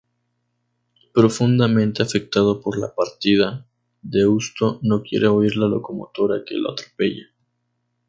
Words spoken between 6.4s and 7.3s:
que lo atropella.